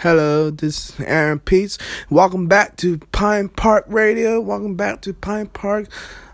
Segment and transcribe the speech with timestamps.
[0.00, 1.80] Hello, this is Aaron Peets.
[2.10, 4.42] Welcome back to Pine Park Radio.
[4.42, 5.88] Welcome back to Pine Park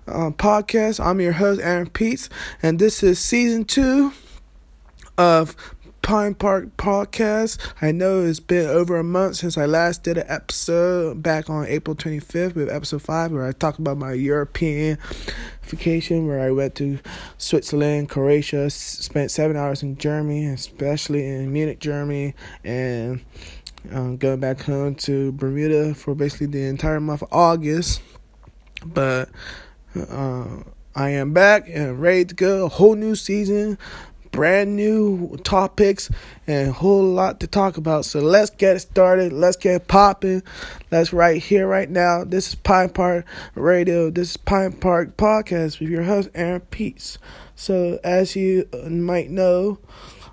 [0.08, 0.98] uh, Podcast.
[0.98, 2.28] I'm your host, Aaron Peets,
[2.60, 4.14] and this is season two
[5.16, 5.54] of
[6.02, 7.58] Pine Park Podcast.
[7.80, 11.64] I know it's been over a month since I last did an episode back on
[11.66, 14.98] April 25th with episode 5 where I talked about my European
[15.62, 16.98] vacation where I went to
[17.38, 22.34] Switzerland, Croatia, spent seven hours in Germany, especially in Munich, Germany,
[22.64, 23.24] and
[23.92, 28.02] um, going back home to Bermuda for basically the entire month of August.
[28.84, 29.30] But
[29.94, 32.66] uh, I am back and ready to go.
[32.66, 33.78] A whole new season,
[34.32, 36.10] brand new topics
[36.46, 38.04] and a whole lot to talk about.
[38.04, 39.32] So let's get started.
[39.32, 40.42] Let's get popping.
[40.90, 42.24] Let's right here, right now.
[42.24, 44.10] This is Pine Park Radio.
[44.10, 47.18] This is Pine Park Podcast with your host, Aaron Peets.
[47.54, 49.78] So, as you might know,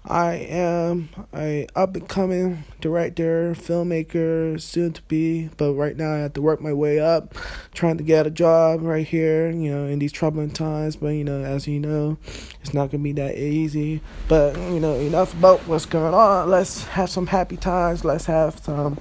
[0.06, 6.18] I am a up and coming director, filmmaker, soon to be, but right now I
[6.20, 7.36] have to work my way up,
[7.74, 10.96] trying to get a job right here, you know, in these troubling times.
[10.96, 12.18] But you know, as you know,
[12.62, 14.02] it's not gonna be that easy.
[14.28, 16.50] But you know, enough about what's going on.
[16.50, 18.06] Let's have some happy times.
[18.06, 19.00] Let's have some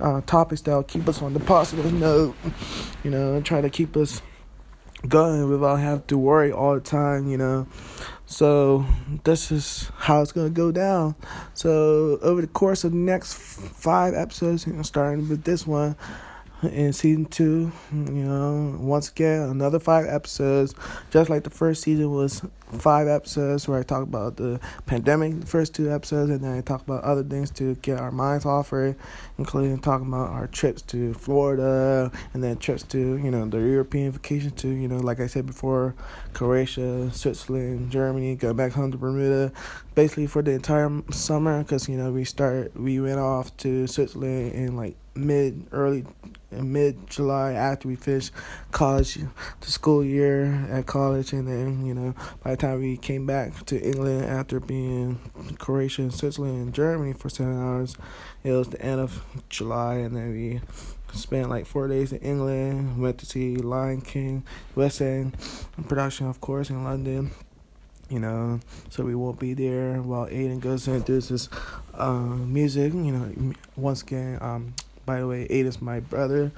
[0.00, 2.36] uh, topics that'll keep us on the positive note.
[3.02, 4.20] You know, and try to keep us
[5.08, 7.26] going without having to worry all the time.
[7.26, 7.66] You know.
[8.28, 8.84] So
[9.22, 11.14] this is how it's gonna go down.
[11.54, 15.96] So over the course of the next five episodes, starting with this one,
[16.62, 17.72] in season two.
[17.92, 20.74] You know, once again, another five episodes,
[21.10, 22.42] just like the first season was
[22.78, 26.60] five episodes where I talk about the pandemic, the first two episodes, and then I
[26.60, 28.96] talk about other things to get our minds off it,
[29.38, 34.10] including talking about our trips to Florida and then trips to, you know, the European
[34.12, 35.94] vacation to, you know, like I said before,
[36.32, 39.52] Croatia, Switzerland, Germany, go back home to Bermuda,
[39.96, 44.52] basically for the entire summer because, you know, we start, we went off to Switzerland
[44.52, 46.04] in like mid early
[46.50, 48.32] mid July after we finished
[48.70, 49.18] college,
[49.60, 52.14] the school year at college, and then you know
[52.44, 56.74] by the time we came back to England after being in Croatia, and Switzerland, and
[56.74, 57.96] Germany for seven hours,
[58.44, 60.60] it was the end of July, and then we
[61.12, 63.00] spent like four days in England.
[63.00, 65.36] Went to see Lion King, West End
[65.88, 67.30] production, of course, in London.
[68.08, 71.48] You know, so we won't be there while Aiden goes and does his
[71.94, 72.92] uh, music.
[72.94, 74.74] You know, once again, um,
[75.06, 76.52] by the way, Aiden's my brother,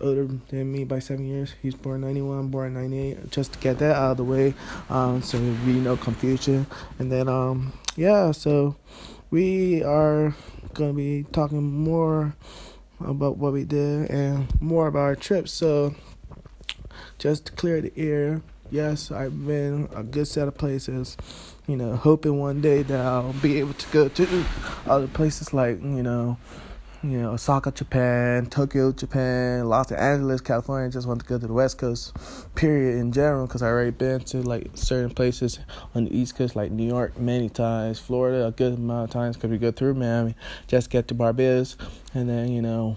[0.00, 1.54] older than me by seven years.
[1.62, 3.30] He's born 91, born 98.
[3.30, 4.54] Just to get that out of the way,
[4.90, 6.66] um, so be no confusion.
[6.98, 8.76] And then, um, yeah, so
[9.30, 10.34] we are
[10.74, 12.36] gonna be talking more
[13.00, 15.48] about what we did and more about our trip.
[15.48, 15.94] So,
[17.18, 18.42] just to clear the air,
[18.74, 21.16] yes, I've been a good set of places.
[21.68, 24.44] You know, hoping one day that I'll be able to go to
[24.86, 26.36] other places like you know
[27.02, 30.90] you know, Osaka, Japan, Tokyo, Japan, Los Angeles, California.
[30.90, 32.16] Just want to go to the West Coast,
[32.54, 35.58] period, in general, because I already been to like certain places
[35.94, 39.36] on the East Coast, like New York, many times, Florida, a good amount of times,
[39.36, 40.34] because we go through Miami,
[40.66, 41.76] just get to Barbados,
[42.14, 42.96] and then, you know,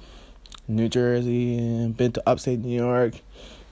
[0.69, 3.15] New Jersey, and been to upstate New York,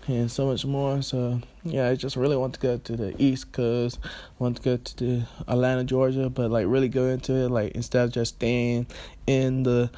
[0.07, 1.01] and so much more.
[1.01, 3.99] So yeah, I just really want to go to the East Coast,
[4.39, 8.05] want to go to the Atlanta, Georgia, but like really go into it like instead
[8.05, 8.87] of just staying
[9.27, 9.89] in the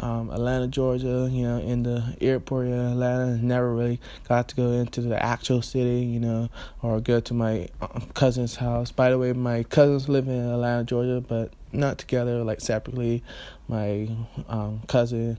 [0.00, 3.98] um, Atlanta, Georgia, you know, in the airport in Atlanta, never really
[4.28, 6.50] got to go into the actual city, you know,
[6.82, 8.92] or go to my um, cousin's house.
[8.92, 13.22] By the way, my cousins live in Atlanta, Georgia, but not together, like separately.
[13.68, 14.08] My
[14.48, 15.38] um, cousin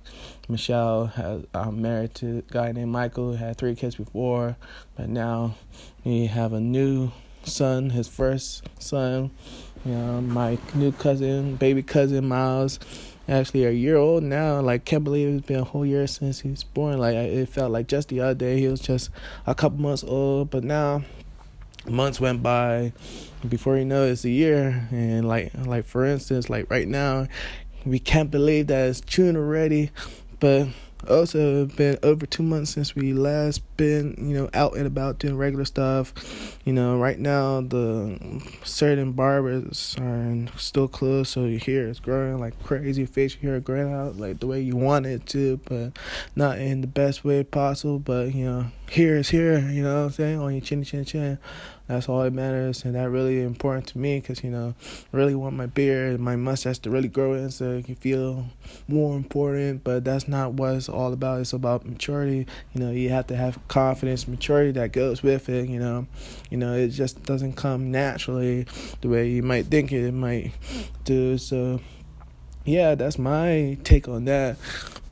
[0.50, 4.58] Michelle has um, married to a guy named Michael, had three kids before,
[4.96, 5.56] but now
[6.04, 7.12] we have a new
[7.44, 9.32] son, his first son.
[9.86, 12.80] You know, my new cousin, baby cousin Miles,
[13.28, 14.60] actually a year old now.
[14.62, 16.98] Like, can't believe it's been a whole year since he's born.
[16.98, 19.12] Like, it felt like just the other day he was just
[19.46, 21.04] a couple months old, but now
[21.88, 22.94] months went by.
[23.48, 24.88] Before you know it's a year.
[24.92, 27.28] And like like for instance like right now
[27.86, 29.92] we can't believe that it's june already.
[30.40, 30.68] But
[31.10, 35.38] also been over two months since we last been you know out and about doing
[35.38, 41.88] regular stuff you know right now the certain barbers are still closed so your hair
[41.88, 45.60] is growing like crazy facial hair growing out like the way you want it to
[45.66, 45.98] but
[46.36, 50.06] not in the best way possible but you know here is here you know what
[50.06, 51.38] i'm saying on your chin chin chin
[51.88, 54.74] that's all that matters, and that really important to me because you know,
[55.14, 57.96] I really want my beard, and my mustache to really grow in so it can
[57.96, 58.48] feel
[58.88, 59.84] more important.
[59.84, 61.42] But that's not what it's all about.
[61.42, 62.48] It's about maturity.
[62.74, 65.70] You know, you have to have confidence, maturity that goes with it.
[65.70, 66.08] You know,
[66.50, 68.68] you know, it just doesn't come naturally
[69.02, 70.52] the way you might think it might
[71.04, 71.38] do.
[71.38, 71.80] So
[72.66, 74.58] yeah, that's my take on that.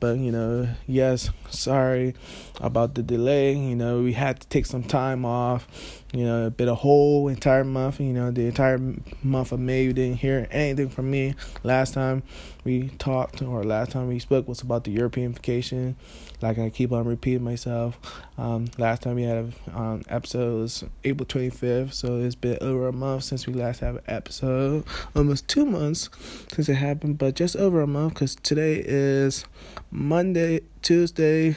[0.00, 2.14] But you know, yes, sorry
[2.60, 3.56] about the delay.
[3.56, 6.02] You know, we had to take some time off.
[6.12, 8.00] You know, a bit a whole entire month.
[8.00, 8.78] You know, the entire
[9.22, 11.34] month of May, you didn't hear anything from me.
[11.62, 12.24] Last time
[12.64, 15.96] we talked, or last time we spoke, was about the European vacation.
[16.40, 17.98] Like I keep on repeating myself.
[18.36, 22.88] Um, last time we had an um, episode was April 25th, so it's been over
[22.88, 24.84] a month since we last had an episode.
[25.14, 26.10] Almost two months
[26.52, 29.44] since it happened, but just over a month because today is
[29.90, 31.56] Monday, Tuesday,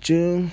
[0.00, 0.52] June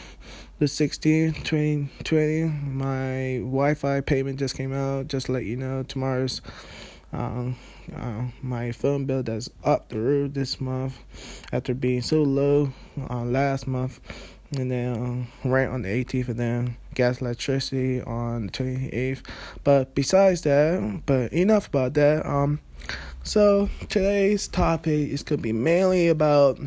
[0.60, 2.46] the 16th, 2020.
[2.46, 5.08] My Wi Fi payment just came out.
[5.08, 6.42] Just let you know, tomorrow's
[7.14, 7.56] um,
[7.96, 11.00] uh, my phone bill that's up the roof this month
[11.52, 12.72] after being so low
[13.10, 14.00] uh, last month.
[14.58, 19.22] And then um, rent on the 18th, and then gas electricity on the 28th.
[19.66, 22.26] But besides that, but enough about that.
[22.26, 22.62] Um,
[23.24, 26.60] so today's topic is gonna be mainly about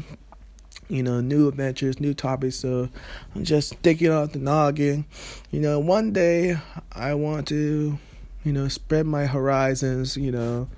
[0.91, 2.57] you know, new adventures, new topics.
[2.57, 2.89] So
[3.35, 5.07] I'm just thinking off the noggin.
[5.51, 6.59] You know, one day
[6.93, 7.99] I want to,
[8.45, 10.69] you know, spread my horizons, you know,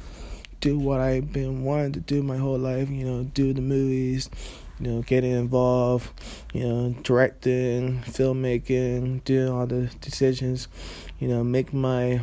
[0.63, 4.31] do what I've been wanting to do my whole life, you know, do the movies,
[4.81, 6.09] you know, getting involved,
[6.55, 10.69] you know, directing, filmmaking, doing all the decisions,
[11.19, 12.23] you know, make my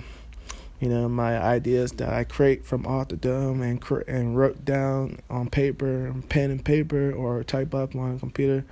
[0.80, 5.20] you know my ideas that I create from off the dome and and wrote down
[5.30, 8.64] on paper, pen and paper, or type up on a computer,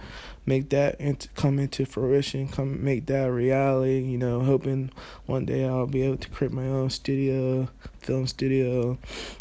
[0.47, 3.99] make that into, come into fruition, come make that reality.
[3.99, 4.91] You know, hoping
[5.27, 7.67] one day I'll be able to create my own studio,
[7.99, 8.97] film studio,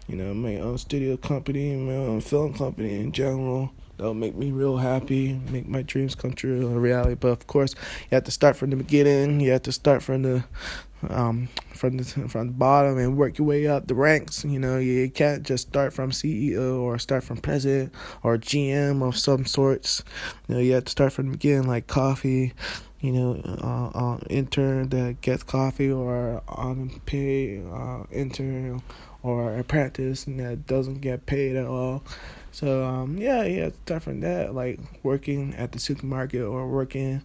[0.08, 3.72] you know, my own studio company, my own film company in general.
[3.96, 7.14] That'll make me real happy, make my dreams come true, a reality.
[7.14, 9.40] But of course, you have to start from the beginning.
[9.40, 10.44] You have to start from the
[11.08, 14.44] um, from the from the bottom and work your way up the ranks.
[14.44, 19.16] You know, you can't just start from CEO or start from president or GM of
[19.16, 20.02] some sorts.
[20.48, 22.54] You know, you have to start from the beginning, like coffee.
[23.00, 28.82] You know, uh, uh, intern that gets coffee or unpaid uh, intern
[29.22, 32.02] or apprentice that doesn't get paid at all.
[32.52, 37.22] So um, yeah, yeah, start from that, like working at the supermarket or working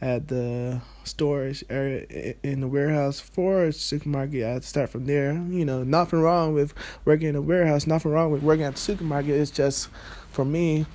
[0.00, 4.44] at the storage area in the warehouse for a supermarket.
[4.44, 5.32] I start from there.
[5.32, 6.72] You know, nothing wrong with
[7.04, 7.86] working in a warehouse.
[7.86, 9.30] Nothing wrong with working at the supermarket.
[9.34, 9.88] It's just
[10.30, 10.86] for me.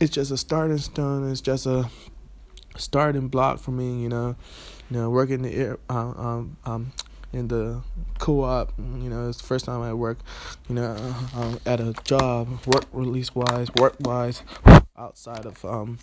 [0.00, 1.30] It's just a starting stone.
[1.30, 1.88] It's just a
[2.76, 4.02] starting block for me.
[4.02, 4.36] You know,
[4.90, 6.92] you know, working the um, um, um
[7.32, 7.80] in the
[8.18, 8.72] co-op.
[8.78, 10.18] You know, it's the first time I work.
[10.68, 14.42] You know, um, at a job, work release wise, work wise,
[14.96, 15.98] outside of um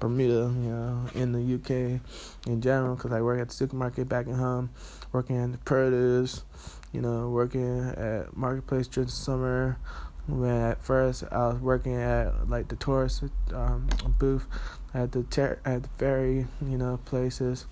[0.00, 2.00] Bermuda, you know, in the UK
[2.46, 4.70] in general, because I work at the supermarket back at home,
[5.12, 6.44] working in the produce,
[6.92, 9.78] you know, working at marketplace during the summer.
[10.26, 13.88] When at first I was working at like the tourist um,
[14.18, 14.46] booth
[14.94, 17.66] at the ter- at the ferry, you know, places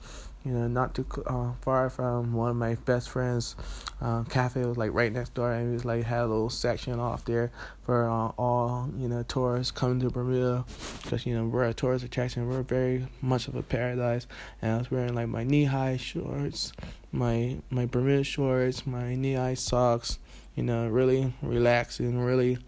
[0.44, 3.54] you know, not too uh, far from one of my best friends'
[4.00, 4.64] uh, cafe.
[4.64, 7.52] was like right next door, and it was like had a little section off there
[7.84, 10.64] for uh, all you know tourists coming to Bermuda,
[11.02, 12.48] because you know we're a tourist attraction.
[12.48, 14.26] We're very much of a paradise,
[14.60, 16.72] and I was wearing like my knee high shorts,
[17.12, 20.18] my my Bermuda shorts, my knee high socks.
[20.56, 22.58] You know, really relaxing, really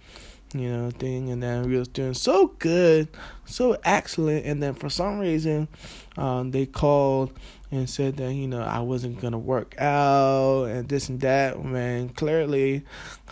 [0.54, 3.08] you know, thing, and then we was doing so good,
[3.44, 5.68] so excellent, and then for some reason,
[6.16, 7.32] um, they called
[7.72, 11.62] and said that you know I wasn't gonna work out and this and that.
[11.64, 12.84] Man, clearly,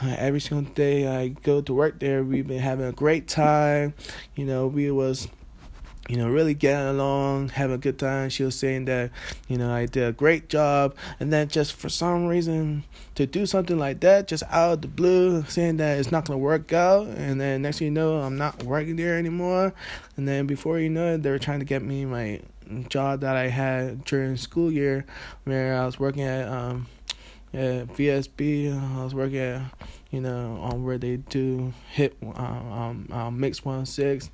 [0.03, 3.95] uh, every single day I go to work there, we've been having a great time.
[4.35, 5.29] You know, we was
[6.09, 8.29] you know, really getting along, having a good time.
[8.29, 9.11] She was saying that,
[9.49, 10.97] you know, I did a great job.
[11.21, 14.89] And then just for some reason to do something like that, just out of the
[14.89, 17.07] blue, saying that it's not going to work out.
[17.07, 19.73] And then next thing you know, I'm not working there anymore.
[20.17, 22.41] And then before you know it, they were trying to get me my
[22.89, 25.05] job that I had during school year
[25.45, 26.89] where I was working at, um,
[27.55, 28.99] at VSB.
[28.99, 29.63] I was working at,
[30.11, 34.31] you know, on where they do hit, um, um, um Mix 106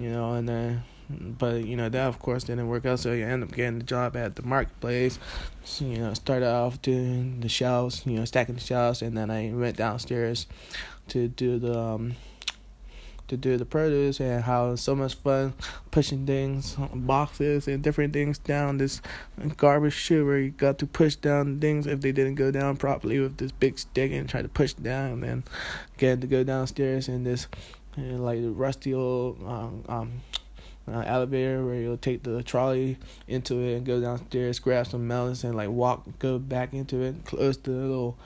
[0.00, 3.26] you know, and then but you know that of course didn't work out so you
[3.26, 5.18] end up getting the job at the marketplace.
[5.64, 9.30] So, you know started off doing the shelves you know stacking the shelves and then
[9.30, 10.46] i went downstairs
[11.08, 12.16] to do the um
[13.28, 15.54] to do the produce and how so much fun
[15.90, 19.00] pushing things boxes and different things down this
[19.56, 23.18] garbage chute where you got to push down things if they didn't go down properly
[23.20, 25.44] with this big stick and try to push down and then
[25.96, 27.46] get to go downstairs and this
[27.96, 30.12] and like the rusty old um, um
[30.88, 35.44] uh, elevator where you'll take the trolley into it and go downstairs, grab some melons,
[35.44, 38.16] and like walk, go back into it, close the little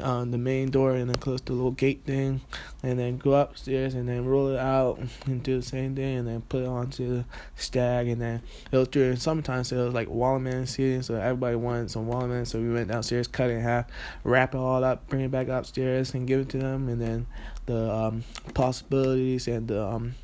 [0.00, 2.40] uh, the main door and then close the little gate thing,
[2.82, 6.28] and then go upstairs and then roll it out and do the same thing and
[6.28, 7.24] then put it onto the
[7.56, 11.90] stag and then it was during sometimes it was like watermelon season so everybody wanted
[11.90, 13.86] some watermelon so we went downstairs cut it in half
[14.22, 17.26] wrap it all up bring it back upstairs and give it to them and then
[17.68, 20.14] the um, possibilities and the um,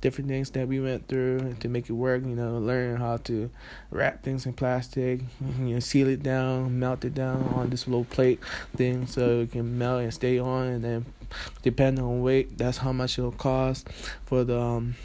[0.00, 2.22] different things that we went through to make it work.
[2.24, 3.50] You know, learning how to
[3.90, 5.22] wrap things in plastic,
[5.60, 8.40] you know, seal it down, melt it down on this little plate
[8.76, 10.66] thing so it can melt and stay on.
[10.66, 11.06] And then,
[11.62, 13.88] depending on weight, that's how much it'll cost
[14.26, 14.96] for the um,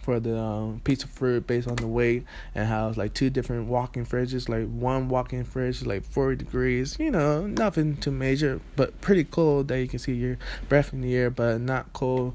[0.00, 3.30] for the um, piece of fruit based on the weight and how it's like two
[3.30, 4.48] different walk-in fridges.
[4.48, 9.24] Like one walk-in fridge is like 40 degrees, you know, nothing too major, but pretty
[9.24, 10.38] cold that you can see your
[10.68, 12.34] breath in the air, but not cold.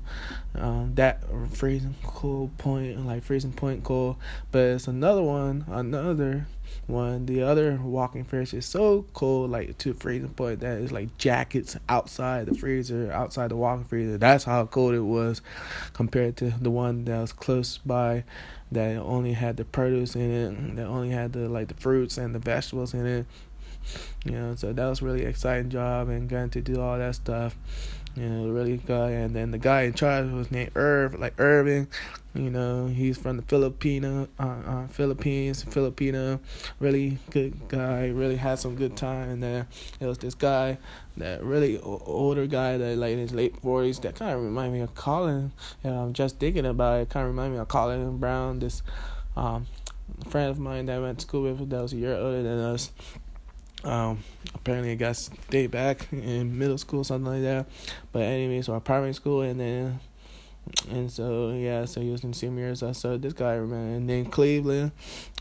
[0.60, 4.18] Um, that freezing cold point, like freezing point cold.
[4.52, 6.48] But it's another one, another
[6.88, 7.26] one.
[7.26, 11.78] The other walking fridge is so cold, like to freezing point that it's like jackets
[11.90, 14.18] outside the freezer, outside the walk-in freezer.
[14.18, 15.42] That's how cold it was
[15.94, 18.24] compared to the one that was close by
[18.72, 22.34] that only had the produce in it, that only had the like the fruits and
[22.34, 23.26] the vegetables in it.
[24.26, 27.56] You know, so that was really exciting job and getting to do all that stuff
[28.16, 29.12] you know, really good.
[29.12, 31.88] And then the guy in charge was named Irv, like Irving.
[32.34, 36.42] You know, he's from the Filipino, uh, uh, Philippines, Filipino.
[36.80, 38.08] Really good guy.
[38.08, 39.30] Really had some good time.
[39.30, 39.68] And then
[40.02, 40.78] it was this guy,
[41.18, 44.00] that really older guy that like in his late forties.
[44.00, 45.54] That kind of remind me of Colin.
[45.84, 47.10] Yeah, I'm just thinking about it.
[47.10, 48.60] Kind of remind me of Colin Brown.
[48.60, 48.84] This
[49.38, 49.66] um,
[50.30, 52.60] friend of mine that I went to school with that was a year older than
[52.60, 52.92] us.
[53.84, 57.68] Um, apparently I got stayed back in middle school, something like that.
[58.12, 60.00] But anyway, so or primary school, and then
[60.90, 62.82] and so yeah, so he was in senior years.
[62.82, 64.92] I saw this guy, man, and then Cleveland,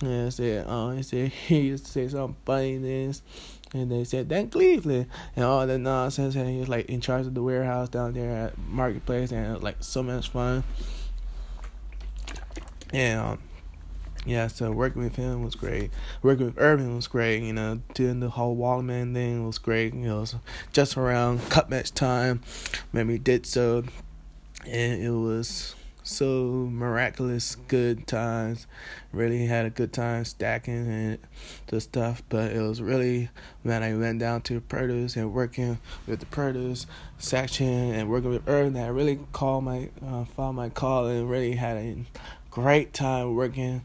[0.03, 3.23] and I said, oh, he said he used to say something funny this.
[3.75, 5.07] And they said, then Cleveland.
[5.35, 6.37] And all that nonsense.
[6.37, 9.33] And he was like in charge of the warehouse down there at Marketplace.
[9.33, 10.62] And it was like so much fun.
[12.93, 13.43] And um,
[14.25, 15.90] yeah, so working with him was great.
[16.23, 17.43] Working with Irving was great.
[17.43, 19.95] You know, doing the whole Waterman thing was great.
[19.95, 20.26] You know,
[20.73, 22.43] just around cut match time,
[22.93, 23.85] we did so,
[24.66, 28.66] and it was so miraculous good times.
[29.12, 31.19] Really had a good time stacking and
[31.69, 33.31] the stuff, but it was really
[33.62, 36.87] when I went down to produce and working with the produce
[37.19, 41.52] section and working with Irving that really called my uh, found my call and really
[41.52, 41.97] had a
[42.54, 43.84] great time working.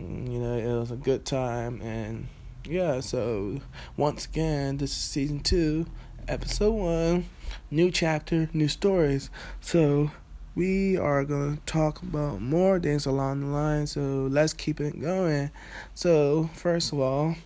[0.00, 1.82] Mm, you know, it was a good time.
[1.82, 2.28] And
[2.64, 3.60] yeah, so
[3.96, 5.84] once again, this is season two,
[6.26, 7.26] episode one,
[7.70, 9.28] new chapter, new stories.
[9.60, 10.10] So
[10.54, 13.86] we are going to talk about more things along the line.
[13.86, 15.50] So let's keep it going.
[15.92, 17.36] So, first of all,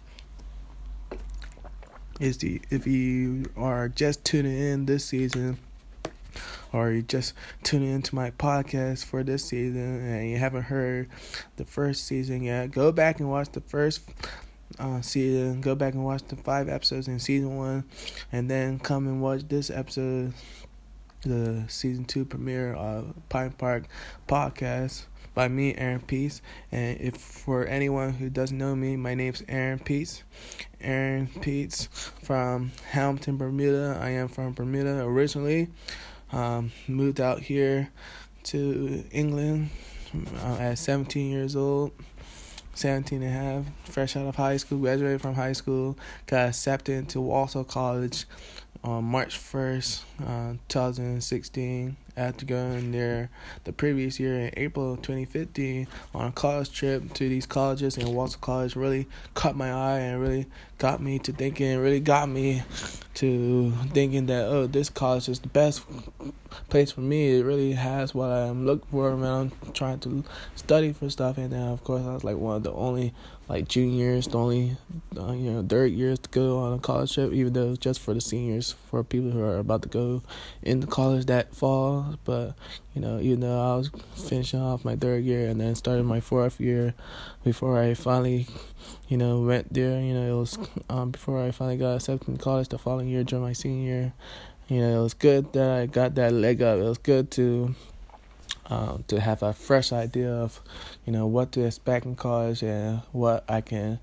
[2.21, 5.59] is the if you are just tuning in this season
[6.73, 11.09] or you just tuning into my podcast for this season and you haven't heard
[11.57, 14.03] the first season yet, go back and watch the first
[14.79, 15.61] uh, season.
[15.61, 17.85] Go back and watch the five episodes in season one,
[18.33, 20.33] and then come and watch this episode,
[21.23, 23.85] the season two premiere of Pine Park
[24.29, 26.43] podcast by me, Aaron Peace.
[26.73, 30.23] And if for anyone who doesn't know me, my name's Aaron Peace.
[30.81, 31.89] Aaron Peace
[32.23, 33.99] from Hamilton, Bermuda.
[34.01, 35.69] I am from Bermuda originally.
[36.33, 37.91] Um, moved out here
[38.45, 39.71] to England
[40.45, 41.93] uh, at 17 years old,
[42.75, 46.95] 17 and a half, fresh out of high school, graduated from high school, got accepted
[46.95, 48.27] into Walsall College
[48.83, 53.31] on March 1st, uh, 2016 after going there
[53.65, 58.41] the previous year in April 2015 on a college trip to these colleges and Walsall
[58.41, 60.47] College really caught my eye and really
[60.79, 62.63] got me to thinking, really got me
[63.21, 65.83] to thinking that oh this college is the best
[66.71, 67.39] place for me.
[67.39, 70.25] It really has what I'm looking for when I'm trying to
[70.55, 71.37] study for stuff.
[71.37, 73.13] And then of course I was like one of the only
[73.47, 74.77] like juniors, the only
[75.19, 78.15] uh, you know third years to go on a college trip, even though just for
[78.15, 80.23] the seniors, for people who are about to go
[80.63, 82.17] into college that fall.
[82.25, 82.55] But
[82.95, 86.21] you know, even though I was finishing off my third year and then started my
[86.21, 86.95] fourth year
[87.45, 88.47] before I finally,
[89.09, 90.01] you know, went there.
[90.01, 93.23] You know, it was um, before I finally got accepted in college the following year
[93.23, 94.13] during my senior year.
[94.69, 96.79] You know, it was good that I got that leg up.
[96.79, 97.75] It was good to
[98.71, 100.61] um, to have a fresh idea of,
[101.05, 103.99] you know, what to expect in college and what I can,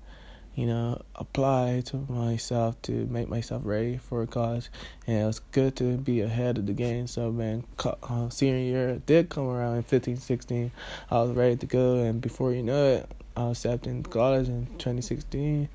[0.58, 4.70] you know, apply to myself to make myself ready for college.
[5.06, 7.06] And it was good to be ahead of the game.
[7.06, 10.72] So, man, uh, senior year did come around in 15, 16.
[11.12, 12.02] I was ready to go.
[12.02, 15.68] And before you know it, I was accepted in college in 2016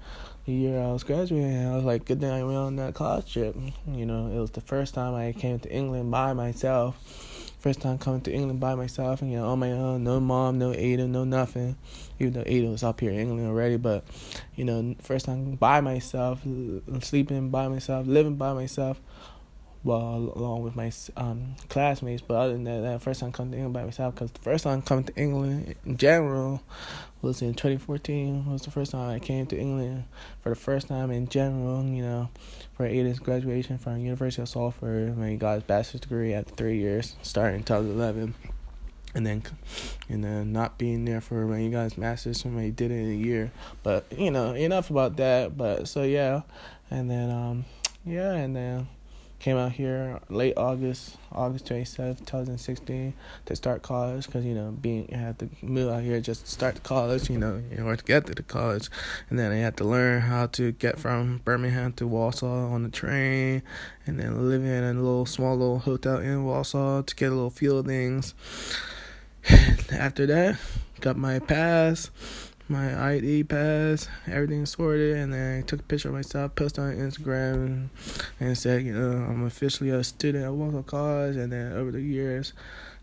[0.46, 3.32] the year I was graduating, I was like, good thing I went on that college
[3.32, 3.56] trip.
[3.88, 7.33] You know, it was the first time I came to England by myself.
[7.63, 10.60] First time coming to England by myself, and you know, on my own, no mom,
[10.60, 11.77] no Ada, no nothing.
[12.20, 14.03] Even though Ada was up here in England already, but
[14.53, 16.41] you know, first time by myself,
[17.00, 19.00] sleeping by myself, living by myself,
[19.84, 22.22] well, along with my um, classmates.
[22.22, 24.63] But other than that, that first time coming to England by myself, because the first
[24.63, 26.62] time coming to England in general
[27.22, 28.52] was in 2014.
[28.52, 30.06] Was the first time I came to England
[30.42, 31.84] for the first time in general.
[31.84, 32.30] You know,
[32.75, 36.78] for Aiden's graduation from University of Salford when he got his bachelor's degree after three
[36.78, 38.36] years, starting in 2011.
[39.16, 39.44] And then,
[40.10, 42.96] and then not being there for when he got his master's when he did it
[42.96, 43.52] in a year.
[43.84, 45.56] But you know, enough about that.
[45.56, 46.42] But so yeah,
[46.90, 47.66] and then um,
[48.04, 48.88] yeah, and then
[49.43, 53.13] came out here late August, August 27th, 2016
[53.45, 56.51] to start college because, you know, being, I had to move out here just to
[56.51, 58.89] start college, you know, in order to get to the college.
[59.29, 62.89] And then I had to learn how to get from Birmingham to Walsall on the
[62.89, 63.63] train
[64.07, 67.50] and then living in a little small little hotel in Walsall to get a little
[67.50, 68.33] feel of things.
[69.91, 70.57] After that,
[71.01, 72.09] got my pass
[72.70, 76.96] my ID pass, everything sorted, and then I took a picture of myself, posted on
[76.96, 77.89] Instagram,
[78.39, 81.36] and said, you know, I'm officially a student at Walsall College.
[81.36, 82.53] And then over the years,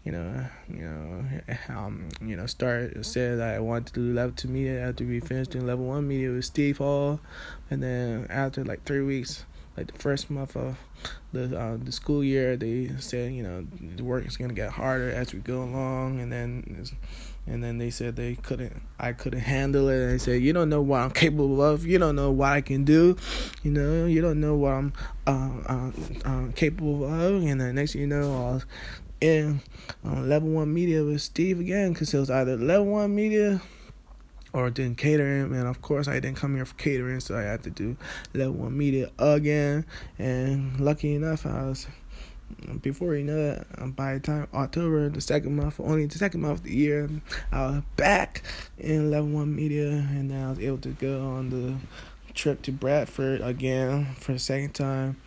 [0.04, 1.24] you know, you know,
[1.68, 5.50] um, you know, started said I wanted to do level two media after we finished
[5.50, 7.20] doing level one media with Steve Hall,
[7.70, 9.44] and then after like three weeks,
[9.76, 10.78] like the first month of
[11.32, 15.10] the uh, the school year, they said, you know, the work is gonna get harder
[15.10, 16.86] as we go along, and then
[17.46, 20.00] and then they said they couldn't I couldn't handle it.
[20.00, 21.86] And they said you don't know what I'm capable of.
[21.86, 23.16] You don't know what I can do.
[23.62, 24.92] You know you don't know what I'm
[25.26, 25.90] uh, uh,
[26.24, 27.42] uh, capable of.
[27.42, 28.66] And then next thing you know I was
[29.20, 29.60] in
[30.04, 33.60] level one media with Steve again because it was either level one media
[34.52, 37.62] or doing catering and of course I didn't come here for catering so I had
[37.64, 37.96] to do
[38.34, 39.86] level one media again.
[40.18, 41.86] And lucky enough I was
[42.82, 46.40] before you know it, um, by the time October, the second month, only the second
[46.40, 47.08] month of the year,
[47.52, 48.42] I was back
[48.78, 51.76] in level one media, and I was able to go on the
[52.34, 55.20] trip to Bradford again for the second time,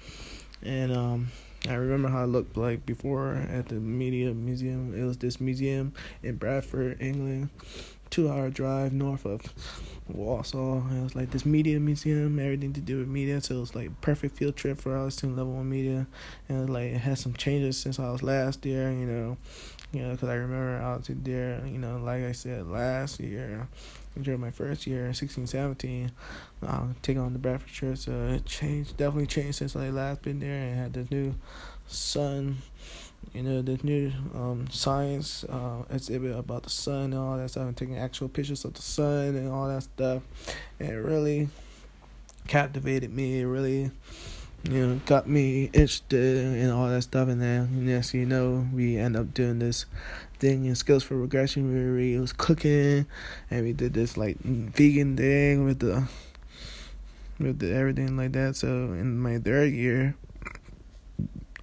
[0.62, 1.32] and um,
[1.68, 4.94] I remember how it looked like before at the media museum.
[5.00, 7.50] It was this museum in Bradford, England,
[8.10, 9.42] two hour drive north of
[10.08, 10.84] Walsall.
[10.92, 13.42] It was like this media museum, everything to do with media.
[13.42, 16.08] So it was like perfect field trip for us to level one media,
[16.50, 18.92] and it like it had some changes since I was last there.
[18.92, 19.38] You know,
[19.92, 21.66] you know, because I remember I was there.
[21.66, 23.68] You know, like I said last year.
[24.22, 26.12] During my first year, 16, 17,
[26.62, 30.40] uh, taking on the Bradford church, so it changed, definitely changed since I last been
[30.40, 31.34] there and had this new
[31.88, 32.58] sun
[33.34, 37.64] you know the new um, science uh, exhibit about the sun and all that stuff
[37.64, 40.22] and taking actual pictures of the sun and all that stuff.
[40.80, 41.50] And it really
[42.48, 43.40] captivated me.
[43.40, 43.92] It really
[44.70, 47.28] you know got me interested in all that stuff.
[47.28, 49.86] And then next you know we end up doing this
[50.38, 53.08] thing in skills for regression where we was cooking
[53.50, 56.08] and we did this like vegan thing with the
[57.40, 58.56] with the everything like that.
[58.56, 60.16] So in my third year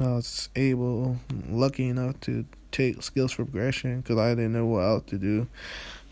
[0.01, 4.81] I was able, lucky enough to take skills for progression because I didn't know what
[4.81, 5.47] else to do.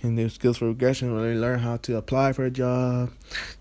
[0.00, 3.10] And the skills for progression really learn how to apply for a job,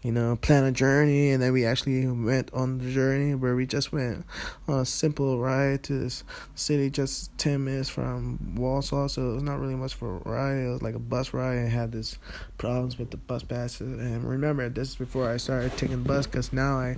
[0.04, 3.66] you know, plan a journey, and then we actually went on the journey where we
[3.66, 4.24] just went
[4.68, 9.10] on a simple ride to this city just ten minutes from Walsall.
[9.10, 10.58] So it was not really much for a ride.
[10.58, 12.20] It was like a bus ride, and had this
[12.60, 13.98] problems with the bus passes.
[13.98, 16.98] And remember, this is before I started taking the bus because now I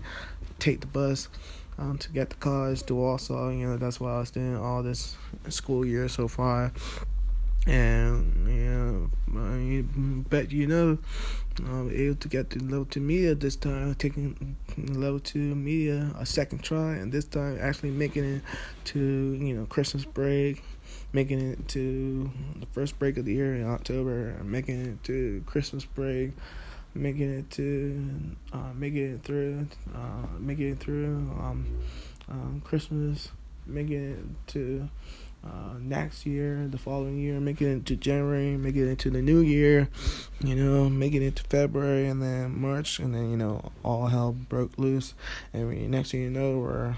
[0.58, 1.30] take the bus
[1.80, 4.84] um, to get the college to also, you know, that's why I was doing all
[4.84, 5.16] this
[5.48, 6.72] school year so far.
[7.68, 9.84] And, you know, I
[10.30, 10.98] bet you know,
[11.60, 16.26] I'm able to get to level 2 media this time, taking level 2 media a
[16.26, 18.42] second try, and this time actually making it
[18.86, 20.64] to, you know, Christmas break,
[21.14, 25.86] making it to the first break of the year in October, making it to Christmas
[25.86, 26.32] break
[26.94, 28.04] making it to
[28.54, 31.66] uh, making it through uh, making it through um,
[32.30, 33.30] um, Christmas,
[33.66, 34.90] making it to
[35.46, 39.40] uh, next year, the following year, making it to January, making it to the new
[39.40, 39.88] year,
[40.44, 44.34] you know, making it to February and then March, and then you know all hell
[44.34, 45.14] broke loose,
[45.54, 46.98] and we, next thing you know we're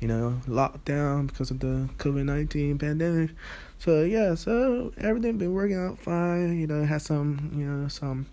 [0.00, 3.30] you know locked down because of the COVID nineteen pandemic.
[3.78, 6.58] So yeah, so everything been working out fine.
[6.60, 8.26] You know, had some you know some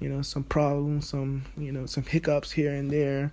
[0.00, 3.32] you know, some problems, some, you know, some hiccups here and there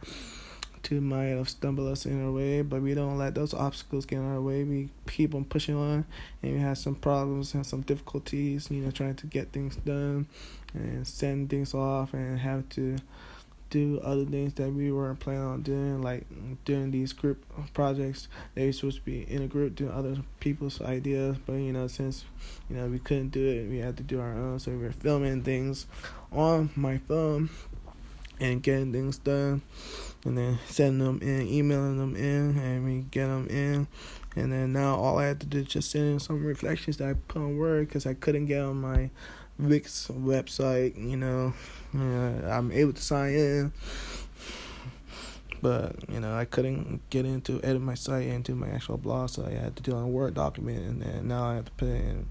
[0.84, 4.18] to might have stumbled us in our way, but we don't let those obstacles get
[4.18, 4.64] in our way.
[4.64, 6.06] We keep on pushing on,
[6.44, 10.28] and we have some problems and some difficulties, you know, trying to get things done
[10.74, 12.98] and send things off and have to
[13.76, 16.26] do other things that we weren't planning on doing, like
[16.64, 18.30] doing these group projects.
[18.54, 21.88] They were supposed to be in a group doing other people's ideas, but you know,
[21.88, 22.24] since
[22.70, 24.60] you know we couldn't do it, we had to do our own.
[24.60, 25.88] So we were filming things
[26.32, 27.50] on my phone
[28.40, 29.62] and getting things done,
[30.24, 33.88] and then sending them in, emailing them in, and we get them in.
[34.38, 37.10] And then now all I had to do is just send in some reflections that
[37.10, 39.10] I put on Word because I couldn't get on my
[39.58, 41.54] Wix website, you know,
[41.94, 43.72] I'm able to sign in,
[45.62, 49.46] but you know I couldn't get into edit my site into my actual blog, so
[49.46, 52.28] I had to do a Word document, and then now I have to put in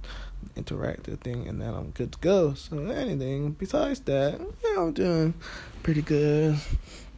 [0.55, 2.55] interactive thing, and then I'm good to go.
[2.55, 4.39] So anything besides that,
[4.77, 5.33] I'm doing
[5.83, 6.59] pretty good.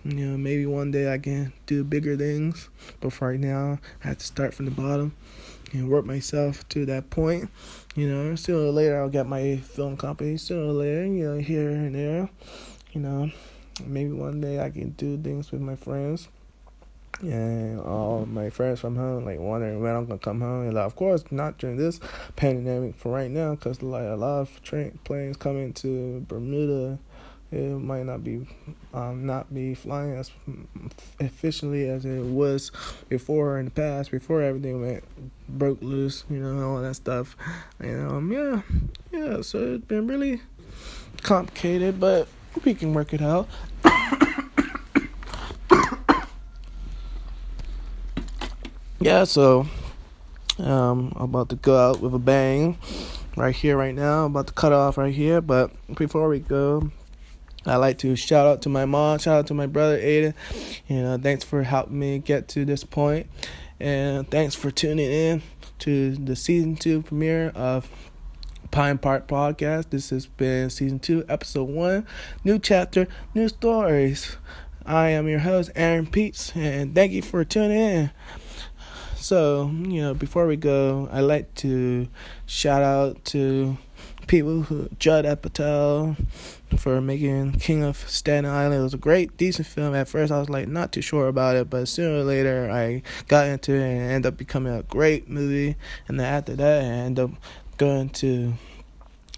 [0.05, 2.69] You know, maybe one day I can do bigger things,
[3.01, 5.17] but for right now, I have to start from the bottom
[5.73, 7.49] and work myself to that point.
[7.95, 10.37] You know, sooner or later I'll get my film company.
[10.37, 12.29] Sooner or later, you know, here and there.
[12.93, 13.31] You know,
[13.85, 16.29] maybe one day I can do things with my friends.
[17.21, 20.67] And all my friends from home, like wondering when I'm gonna come home.
[20.67, 21.99] And like, of course, not during this
[22.37, 26.99] pandemic for right now, because like a lot of train planes coming to Bermuda
[27.53, 28.47] it might not be
[28.93, 30.33] um, not be flying as
[31.21, 32.73] efficiently as it was
[33.09, 35.05] before in the past before everything went
[35.49, 37.37] broke loose you know all that stuff.
[37.79, 38.63] And um yeah
[39.13, 40.41] yeah so it's been really
[41.23, 42.27] complicated but
[42.65, 43.49] we can work it out.
[48.99, 49.69] Yeah so
[50.59, 52.77] um I'm about to go out with a bang
[53.37, 54.25] right here right now.
[54.25, 56.91] About to cut off right here but before we go
[57.67, 60.35] I like to shout out to my mom, shout out to my brother Aiden.
[60.87, 63.27] You know, thanks for helping me get to this point,
[63.81, 65.43] and thanks for tuning in
[65.81, 67.91] to the season two premiere of
[68.71, 69.91] Pine Park Podcast.
[69.91, 72.07] This has been season two, episode one,
[72.45, 74.37] new chapter, new stories.
[74.85, 78.11] I am your host, Aaron Peets, and thank you for tuning in.
[79.17, 82.07] So, you know, before we go, I like to
[82.47, 83.77] shout out to
[84.29, 86.17] people who Judd Apatow
[86.77, 88.81] for making King of Staten Island.
[88.81, 89.95] It was a great, decent film.
[89.95, 93.03] At first, I was like not too sure about it, but sooner or later, I
[93.29, 95.77] got into it and it ended up becoming a great movie.
[96.09, 97.31] And then after that, I ended up
[97.77, 98.55] going to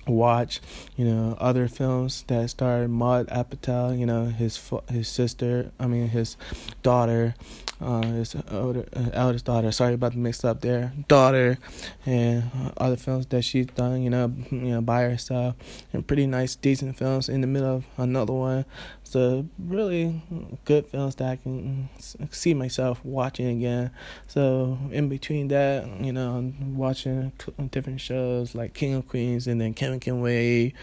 [0.06, 0.60] watch,
[0.96, 4.60] you know, other films that starred Maude Apatow, you know, his
[4.90, 6.36] his sister, I mean his
[6.82, 7.34] daughter,
[7.80, 9.70] uh, his older, uh, eldest daughter.
[9.72, 11.58] Sorry about the mix up there, daughter,
[12.04, 14.02] and other films that she's done.
[14.02, 15.56] You know, you know, by herself,
[15.92, 17.28] and pretty nice, decent films.
[17.28, 18.64] In the middle of another one,
[19.04, 20.20] so really
[20.64, 21.88] good films that I can
[22.30, 23.90] see myself watching again.
[24.26, 27.32] So in between that, you know, watching
[27.70, 30.74] different shows like King of Queens and then Kevin Can Wait,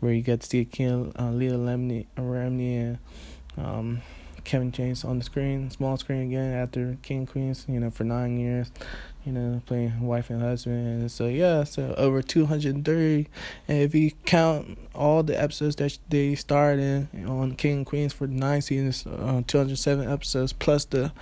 [0.00, 2.98] where you get to see King uh, Leah Remini, Remini and
[3.58, 4.02] um,
[4.48, 8.40] Kevin James on the screen, small screen again after King Queens, you know, for nine
[8.40, 8.72] years,
[9.26, 11.02] you know, playing wife and husband.
[11.02, 13.28] And so yeah, so over two hundred and thirty,
[13.68, 18.26] and if you count all the episodes that they starred in on King Queens for
[18.26, 21.12] nine seasons, uh, two hundred seven episodes plus the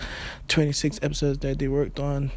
[0.46, 2.30] twenty six episodes that they worked on.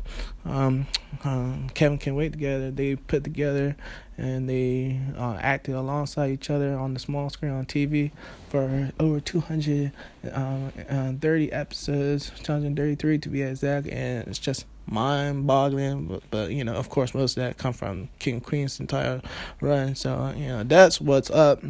[0.43, 0.88] Um,
[1.23, 2.71] um, Kevin can wait together.
[2.71, 3.78] They put together
[4.19, 8.12] and they uh, acted alongside each other on the small screen on TV
[8.49, 9.91] for over 230
[10.34, 16.05] um, episodes, 233 to be exact, and it's just mind-boggling.
[16.08, 19.21] But, but you know, of course, most of that come from King Queen's entire
[19.62, 19.95] run.
[19.95, 21.63] So you know, that's what's up.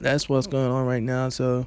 [0.00, 1.30] That's what's going on right now.
[1.30, 1.66] So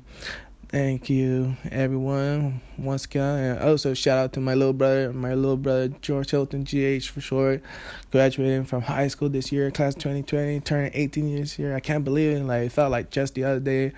[0.71, 3.39] Thank you, everyone, once again.
[3.39, 7.21] And also, shout out to my little brother, my little brother, George Hilton, GH for
[7.21, 7.63] short,
[8.11, 11.73] graduating from high school this year, class 2020, turning 18 years here.
[11.73, 12.43] I can't believe it.
[12.43, 13.93] Like, it felt like just the other day,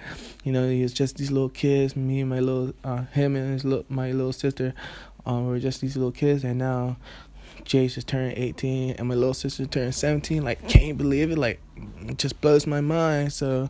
[0.46, 3.52] you know, he was just these little kids, me and my little, uh, him and
[3.52, 4.74] his little, my little sister,
[5.26, 6.96] um, were just these little kids, and now
[7.66, 10.44] Jace just turned 18 and my little sister turned 17.
[10.44, 11.38] Like, can't believe it.
[11.38, 11.60] Like,
[12.08, 13.34] it just blows my mind.
[13.34, 13.70] So,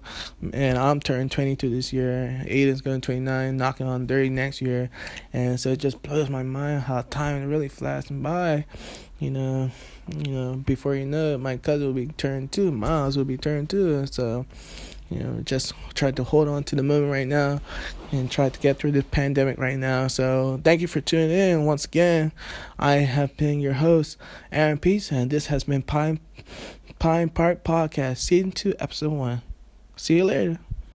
[0.53, 2.41] and I'm turning 22 this year.
[2.45, 4.89] Aiden's going 29, knocking on 30 next year.
[5.33, 8.65] And so it just blows my mind how time really flashing by.
[9.19, 9.71] You know,
[10.17, 13.37] you know, before you know it, my cousin will be turned two, Miles will be
[13.37, 14.05] turned two.
[14.07, 14.45] So,
[15.11, 17.59] you know, just try to hold on to the moment right now
[18.11, 20.07] and try to get through this pandemic right now.
[20.07, 21.65] So thank you for tuning in.
[21.65, 22.31] Once again,
[22.79, 24.17] I have been your host,
[24.51, 26.19] Aaron Peace, and this has been Pine
[26.97, 29.41] Pine Park Podcast, Season 2, Episode 1.
[29.97, 30.59] See you later.